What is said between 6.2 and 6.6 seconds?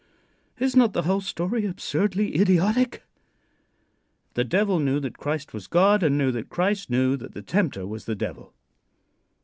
that